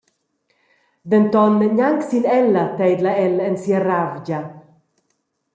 Denton 1.11 1.53
gnanc 1.75 1.99
sin 2.09 2.25
ella 2.39 2.63
teidla 2.77 3.11
el 3.25 3.35
en 3.47 3.55
sia 3.63 3.79
ravgia. 3.87 4.41